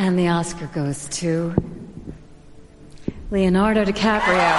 [0.00, 1.52] And the Oscar goes to
[3.32, 4.54] Leonardo DiCaprio.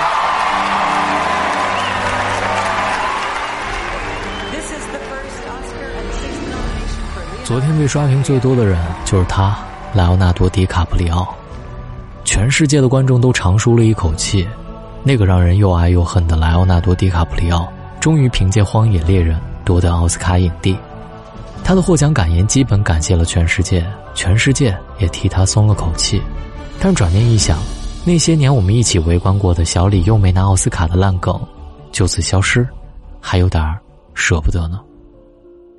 [4.51, 7.45] This is the first Oscar and sixth nomination for Leonardo.
[7.45, 9.57] 昨天被刷屏最多的人就是他，
[9.93, 11.33] 莱奥纳多·迪卡普里奥。
[12.25, 14.45] 全世界的观众都长舒了一口气，
[15.03, 17.71] 那个让人又爱又恨的莱奥纳多·迪卡普里奥，
[18.01, 20.77] 终于凭借《荒野猎人》夺得奥斯卡影帝。
[21.69, 23.85] 他的获奖感言基本感谢了全世界，
[24.15, 26.19] 全世界也替他松了口气。
[26.79, 27.59] 但转念一想，
[28.03, 31.39] 那些年我们一起围观过的小李又没拿奥斯卡的烂梗，
[31.91, 32.67] 就此消失，
[33.21, 33.63] 还有点
[34.15, 34.79] 舍不得呢。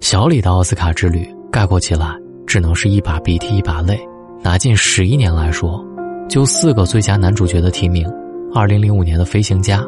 [0.00, 2.14] 小李的奥斯卡之旅概括起来，
[2.46, 4.00] 只能是一把鼻涕一把泪。
[4.44, 5.84] 拿近十一年来说。
[6.28, 8.08] 就四个最佳男主角的提名：
[8.54, 9.80] 二零零五年的《飞行家》，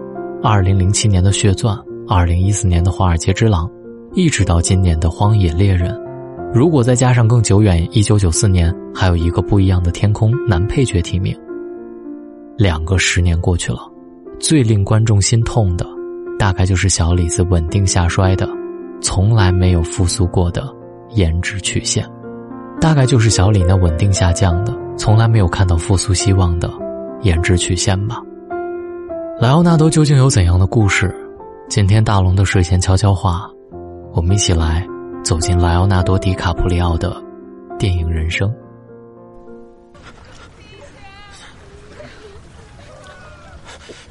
[0.43, 1.77] 二零零七年的《血钻》，
[2.13, 3.69] 二零一四年的《华尔街之狼》，
[4.15, 5.91] 一直到今年的《荒野猎人》。
[6.53, 11.35] 如果再加上更久远一九九四年还有一个不一样的天空男配角提名，
[12.59, 13.79] 两个十年过去了，
[14.39, 15.87] 最令观众心痛的，
[16.39, 18.47] 大概就是小李子稳定下衰的、
[19.01, 20.63] 从来没有复苏过的
[21.15, 22.07] 颜值曲线，
[22.83, 24.77] 大概就是小李那稳定下降的。
[24.99, 26.71] 从来没有看到复苏希望的
[27.23, 28.21] 颜值曲线吧？
[29.41, 31.17] 莱奥纳多究竟有怎样的故事？
[31.71, 33.49] 今天大龙的睡前悄悄话，
[34.15, 34.87] 我们一起来
[35.25, 37.23] 走进莱奥纳多·迪卡普里奥的
[37.79, 38.53] 电影人生。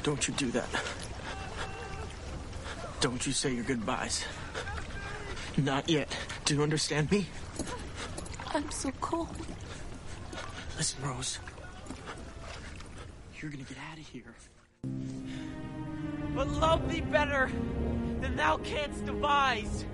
[0.02, 0.66] Don't you do that.
[3.00, 4.24] Don't you say your goodbyes.
[5.56, 6.08] Not yet.
[6.44, 7.26] Do you understand me?
[8.52, 9.28] I'm so cold.
[10.76, 11.38] Listen, Rose.
[13.40, 14.34] You're gonna get out of here.
[16.34, 17.50] But love thee better
[18.20, 19.84] than thou canst devise,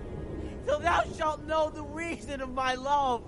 [0.68, 3.22] till thou shalt know the reason of my love.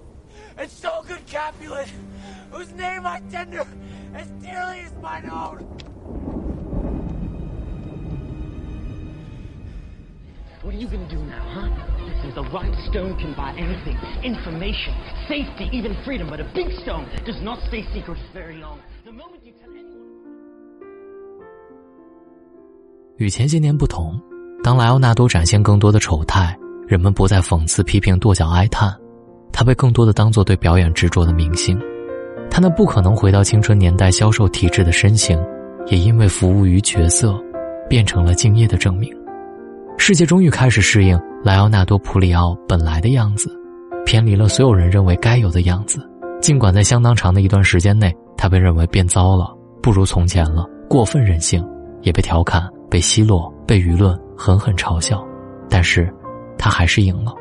[0.58, 1.88] And so good Capulet,
[2.52, 3.66] whose name I tender
[4.13, 5.66] as dearly as mine own.
[10.61, 11.70] What are you gonna do now, huh?
[12.05, 14.93] Because the right stone can buy anything information,
[15.27, 18.80] safety, even freedom, but a big stone does not stay secret very long.
[19.05, 20.09] The moment you tell anyone.
[23.17, 24.20] 与前些年不同，
[24.64, 26.58] 当莱奥纳多展现更多的丑态，
[26.90, 28.92] 人们不再讽刺、批评、跺脚哀叹，
[29.52, 31.80] 他被更多的当作对表演执着的明星。
[32.51, 35.40] 他那不可能回到青春年代消瘦体质的身形，
[35.86, 37.40] 也因为服务于角色，
[37.89, 39.08] 变成了敬业的证明。
[39.98, 43.57] 世界终于开始适应莱奥纳多·普里奥本来的样子，
[44.05, 46.05] 偏离了所有人认为该有的样子。
[46.42, 51.64] 尽管在相当长的一段时间内，他被认为变糟了，不如从前了，过分任性，
[52.02, 55.24] 也被调侃、被奚落、被舆论狠狠嘲笑。
[55.68, 56.12] 但是，
[56.60, 57.34] 他还是赢了。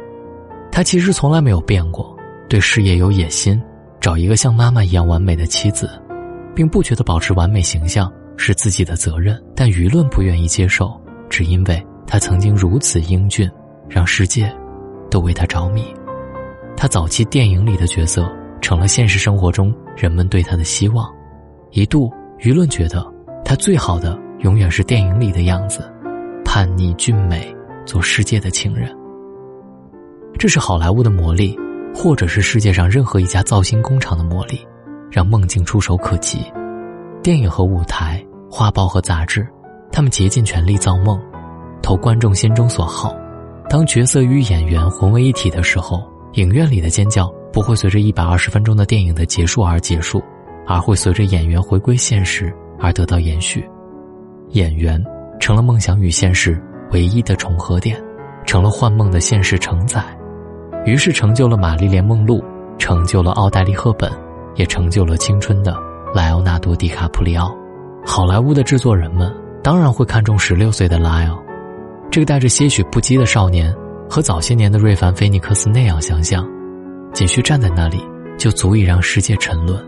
[0.72, 3.62] 他其实从来没有变过，对事业有野心，
[4.00, 5.90] 找一个像妈妈一样完美的妻子，
[6.56, 9.38] 并不觉得保持完美形象是自己的责任。
[9.54, 11.00] 但舆论不愿意接受，
[11.30, 11.86] 只因为。
[12.12, 13.48] 他曾经如此英俊，
[13.88, 14.52] 让世界
[15.12, 15.94] 都为他着迷。
[16.76, 18.28] 他早期电影里的角色
[18.62, 21.08] 成了现实生活中人们对他的希望。
[21.70, 23.06] 一度舆论觉得
[23.46, 25.88] 他最好的永远是电影里的样子，
[26.44, 27.56] 叛逆俊美，
[27.86, 28.92] 做世界的情人。
[30.38, 31.58] 这是好莱坞的魔力，
[31.94, 34.66] 或者是世界上任何一家造星工厂的魔力，
[35.12, 36.40] 让梦境触手可及。
[37.22, 39.46] 电影和舞台，画报和杂志，
[39.92, 41.20] 他们竭尽全力造梦。
[41.82, 43.14] 投观众心中所好，
[43.70, 46.02] 当角色与演员混为一体的时候，
[46.34, 50.22] 影院里的尖叫不会随着一百二十分钟的电影的结束而结束，
[50.68, 53.68] 而会随着演员回归现实而得到延续。
[54.52, 55.04] 演员
[55.40, 56.62] 成了梦想与现实
[56.92, 58.02] 唯一的重合点，
[58.46, 60.04] 成了幻梦的现实承载，
[60.90, 62.44] 于是成就了玛丽莲梦露，
[62.80, 64.12] 成就了奥黛丽赫本，
[64.56, 65.78] 也成就了青春的
[66.16, 67.56] 莱奥纳多·迪卡普里奥。
[68.04, 71.40] 好莱坞的制作人们当然会看重十六岁的莱奥。
[72.10, 73.72] 这个带着些许不羁的少年，
[74.10, 76.44] 和早些年的瑞凡·菲尼克斯那样相像，
[77.14, 78.04] 仅需站在那里，
[78.36, 79.80] 就足以让世界沉沦。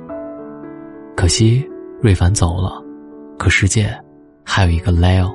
[1.18, 1.68] 可惜
[2.00, 2.80] 瑞凡走了，
[3.40, 3.92] 可世界
[4.46, 5.34] 还有一个莱奥。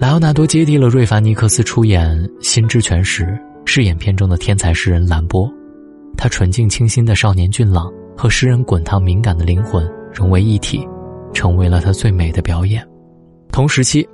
[0.00, 2.12] 莱奥纳多接替了瑞凡·尼克斯出演
[2.44, 5.46] 《心之泉》时，饰演片中的天才诗人兰波。
[6.16, 10.88] 他纯净清新的少年俊朗和诗人滚烫敏感的灵魂融为一体，
[11.34, 12.82] 成为了他最美的表演。
[13.52, 14.08] 同时期。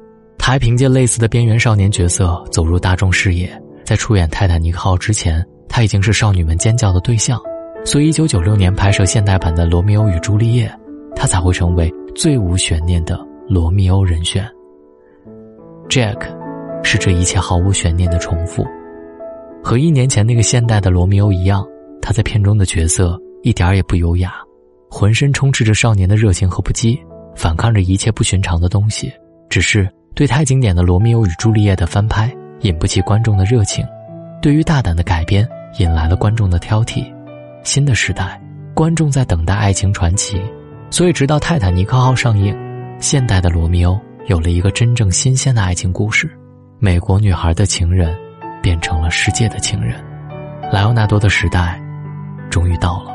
[0.44, 3.48] 他还凭借类似的边缘少年角色走入大众视野，
[3.84, 7.40] 在出演《泰坦尼克号》之前，他已经是少女们尖叫的对象，
[7.84, 10.66] 所以1996年拍摄现代版的《罗密欧与朱丽叶》，
[11.14, 14.44] 他才会成为最无悬念的罗密欧人选。
[15.88, 16.18] Jack，
[16.82, 18.66] 是这一切毫无悬念的重复，
[19.62, 21.64] 和一年前那个现代的罗密欧一样，
[22.00, 24.34] 他在片中的角色一点也不优雅，
[24.90, 26.98] 浑身充斥着少年的热情和不羁，
[27.36, 29.12] 反抗着一切不寻常的东西。
[29.48, 33.86] 只是对太经典的《罗密欧与朱丽叶》的翻拍引不起观众的热情，
[34.40, 35.48] 对于大胆的改编
[35.78, 37.04] 引来了观众的挑剔。
[37.62, 38.40] 新的时代，
[38.74, 40.40] 观众在等待爱情传奇，
[40.90, 42.56] 所以直到《泰坦尼克号》上映，
[42.98, 46.28] 现代的罗密欧有了一个真正新鲜的爱情故事。
[46.78, 48.16] 美国女孩的情人，
[48.62, 50.02] 变成了世界的情人。
[50.72, 51.78] 莱奥纳多的时代，
[52.48, 53.10] 终于到了。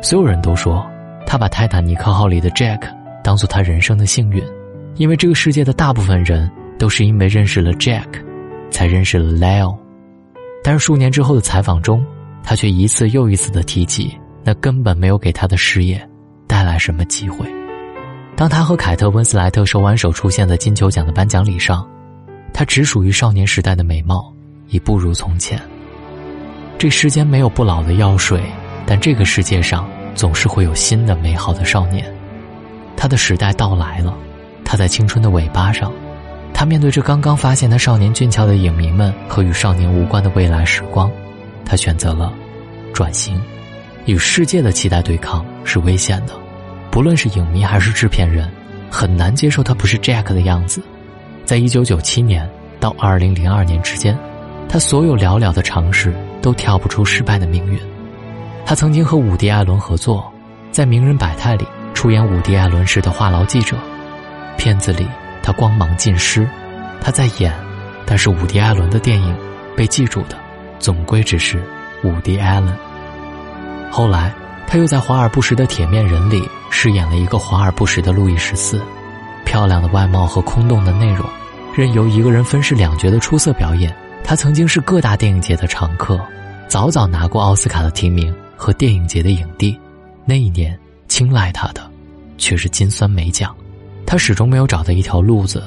[0.00, 0.86] 所有人都说，
[1.26, 2.80] 他把《泰坦尼克号》里的 Jack
[3.22, 4.42] 当做他人生的幸运，
[4.94, 8.06] 因为这个世界的大部分人都是因为认识了 Jack，
[8.70, 9.76] 才认识了 Leo。
[10.62, 12.04] 但是数年之后的采访中，
[12.42, 16.00] 他却一次又一次的提及，那根本没有给他的事业
[16.46, 17.46] 带来什么机会。
[18.36, 21.88] 当他和凯特温斯莱特手挽手出现在金球奖的颁奖礼上，
[22.52, 24.32] 他只属于少年时代的美貌
[24.68, 25.60] 已不如从前。
[26.78, 28.42] 这世间没有不老的药水，
[28.86, 32.04] 但这个世界上总是会有新的美好的少年。
[32.96, 34.14] 他的时代到来了，
[34.64, 35.92] 他在青春的尾巴上，
[36.52, 41.10] 他面对着刚刚发现他少年俊俏的影迷们和与少年无关的未来时光。
[41.64, 42.32] 他选择了
[42.92, 43.40] 转型，
[44.04, 46.32] 与世界的期待对抗是危险的。
[46.90, 48.50] 不论是影迷还是制片人，
[48.90, 50.82] 很难接受他不是 Jack 的样子。
[51.44, 52.48] 在一九九七年
[52.80, 54.18] 到二零零二年之间，
[54.68, 57.78] 他所有寥寥的尝试都跳不出失败的命运。
[58.64, 60.32] 他曾经和伍迪·艾伦合作，
[60.70, 63.76] 在《名人百态》里出演伍迪·艾伦式的话痨记者。
[64.56, 65.06] 片子里
[65.42, 66.48] 他光芒尽失，
[67.00, 67.52] 他在演，
[68.04, 69.36] 但是伍迪·艾伦的电影
[69.76, 70.36] 被记住的。
[70.78, 71.62] 总归只是
[72.04, 72.76] 伍迪·艾伦。
[73.90, 74.34] 后来，
[74.66, 78.80] 他又在华而不实的《铁面人》里饰演了一个华而不实的路易十四。
[79.44, 81.24] 漂亮的外貌和空洞的内容，
[81.74, 83.94] 任由一个人分饰两角的出色表演。
[84.24, 86.20] 他曾经是各大电影节的常客，
[86.68, 89.78] 早早拿过奥斯卡的提名和电影节的影帝。
[90.24, 90.78] 那一年，
[91.08, 91.88] 青睐他的
[92.36, 93.54] 却是金酸梅奖。
[94.04, 95.62] 他始终没有找到一条路子，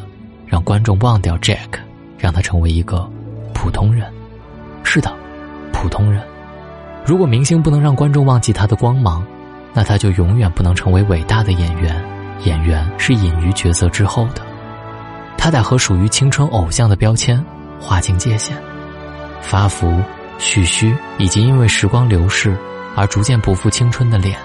[0.45, 1.79] 让观众忘掉 Jack，
[2.17, 3.09] 让他成为一个
[3.53, 4.05] 普通人。
[4.83, 5.13] 是的，
[5.71, 6.21] 普通人。
[7.05, 9.25] 如果明星不能让观众忘记他的光芒，
[9.73, 12.03] 那他就永远不能成为伟大的演员。
[12.45, 14.41] 演员是隐于角色之后的，
[15.37, 17.43] 他得和属于青春偶像的标签
[17.79, 18.57] 划清界限。
[19.41, 20.01] 发福、
[20.37, 22.57] 蓄须，以及因为时光流逝
[22.95, 24.37] 而逐渐不复青春的脸。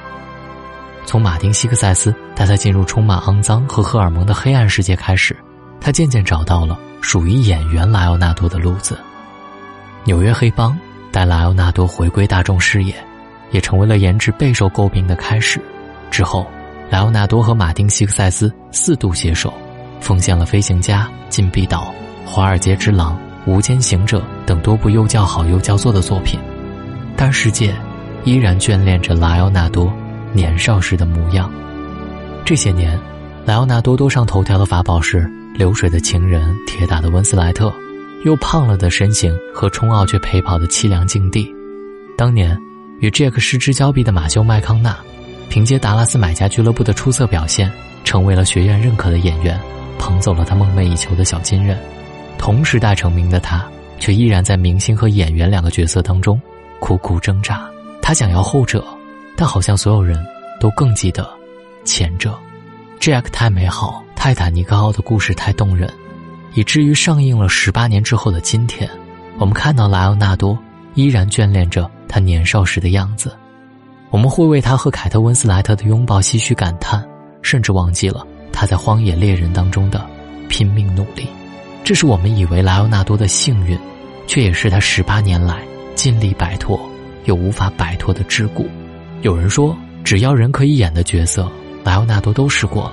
[1.05, 5.37] 从马丁·西克塞斯带他进入充满肮脏和荷尔蒙的黑暗世界开始，
[5.81, 8.99] 他渐渐找到了属于演员莱奥纳多的路子。
[10.05, 10.79] 纽约黑帮
[11.13, 12.95] 带莱奥纳多回归大众视野，
[13.51, 15.61] 也成为了颜值备受诟病的开始。
[16.11, 16.47] 之后，
[16.89, 19.53] 莱奥纳多和马丁·西克塞斯四度携手，
[20.01, 21.83] 奉献了《飞行家》《禁闭岛》
[22.25, 23.19] 《华尔街之狼》
[23.51, 26.39] 《无间行者》等多部又叫好又叫座的作品。
[27.17, 27.75] 但世界
[28.25, 29.93] 依然眷恋着莱奥纳多
[30.33, 31.51] 年少时的模样。
[32.45, 32.99] 这些年，
[33.45, 35.23] 莱奥纳多多上头条的法宝是
[35.57, 37.69] 《流水的情人》《铁打的温斯莱特》。
[38.25, 41.55] 又胖了的身形和冲奥却陪跑的凄凉境地，
[42.17, 42.59] 当年
[43.01, 44.97] 与 Jack 失之交臂的马修麦康纳，
[45.51, 47.71] 凭借达拉斯买家俱乐部的出色表现，
[48.03, 49.61] 成为了学院认可的演员，
[49.99, 51.79] 捧走了他梦寐以求的小金人。
[52.45, 53.65] 同时代成名的他，
[53.99, 56.39] 却依然在明星和演员两个角色当中
[56.79, 57.67] 苦苦挣扎。
[58.03, 58.85] 他想要后者，
[59.35, 60.23] 但好像所有人
[60.61, 61.27] 都更记得
[61.87, 62.39] 前者。
[63.01, 65.91] Jack 太美好，泰坦尼克号的故事太动人。
[66.53, 68.91] 以至于上映了十八年之后的今天，
[69.39, 70.59] 我们看到莱昂纳多
[70.93, 73.35] 依然眷恋着他年少时的样子，
[74.11, 77.03] 我们会为他和凯特温斯莱特的拥抱唏嘘感叹，
[77.41, 80.07] 甚至忘记了他在《荒野猎人》当中的
[80.47, 81.27] 拼命努力。
[81.85, 83.79] 这是我们以为莱昂纳多的幸运，
[84.27, 85.59] 却也是他十八年来
[85.95, 86.81] 尽力摆脱
[87.27, 88.67] 又无法摆脱的桎梏。
[89.21, 91.47] 有人说，只要人可以演的角色，
[91.85, 92.93] 莱昂纳多都试过了。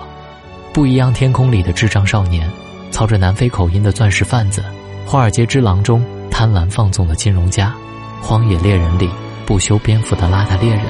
[0.73, 2.47] 不一样天空里的智障少年。
[2.91, 4.61] 操着南非口音的钻石贩子，
[5.09, 7.73] 《华尔街之狼》中贪婪放纵的金融家，
[8.21, 9.09] 《荒野猎人》里
[9.45, 10.83] 不修边幅的邋遢猎人，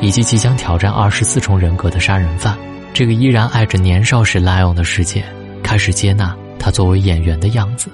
[0.00, 2.58] 以及即将挑战二十四重人格的杀人犯，
[2.92, 5.24] 这个依然爱着年少时莱昂的世界，
[5.62, 7.88] 开始接纳他作为演员的样子。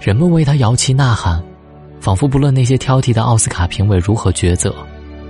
[0.00, 1.38] 人们为他摇旗呐喊，
[2.00, 4.74] 仿佛不论那些挑剔的奥斯卡评委如何抉择，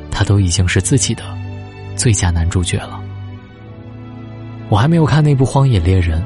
[0.09, 1.25] 他都已经是自己的
[1.97, 3.03] 最佳男主角了。
[4.69, 6.21] 我还没有看那部《荒野猎人》。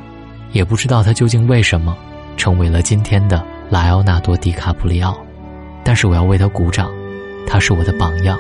[0.53, 1.97] 也不知道他究竟为什么
[2.37, 5.19] 成为了今天的莱奥纳多·迪卡普里奥，
[5.83, 6.93] 但是我要为他鼓掌，
[7.47, 8.39] 他是我的榜样，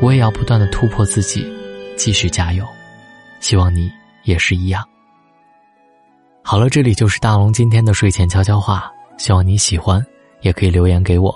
[0.00, 1.46] 我也要不断的突破自己，
[1.94, 2.64] 继续加油，
[3.40, 4.82] 希望你也是一样。
[6.46, 10.04] 好了，这里就是大龙今天的睡前悄悄话，希望你喜欢，
[10.42, 11.34] 也可以留言给我，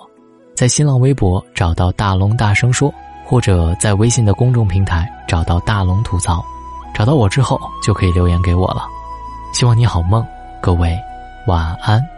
[0.54, 2.92] 在新浪微博找到大龙大声说。
[3.24, 6.42] 或者在微信的公众平台找到大龙吐槽，
[6.94, 8.86] 找到我之后就可以留言给我了。
[9.52, 10.26] 希望你好梦，
[10.62, 10.98] 各位
[11.46, 12.17] 晚安。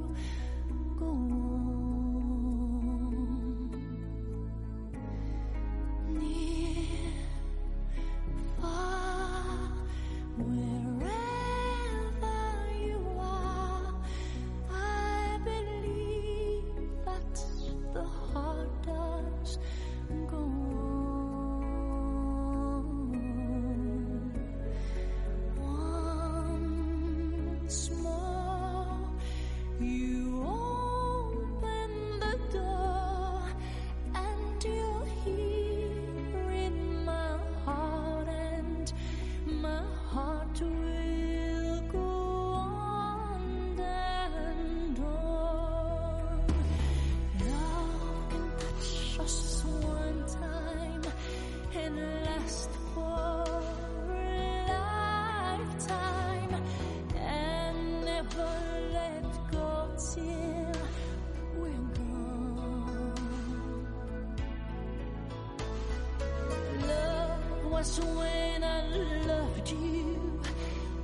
[67.81, 68.85] was when I
[69.25, 70.39] loved you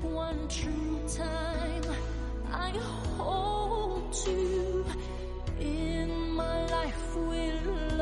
[0.03, 1.85] one true time.
[2.51, 2.69] I
[3.17, 4.85] hold you
[5.59, 7.96] in my life will